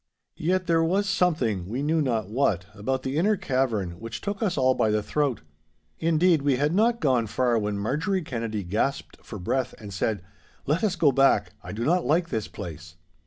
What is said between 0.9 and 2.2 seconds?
something—we knew